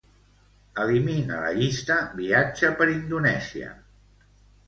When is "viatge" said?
2.21-2.71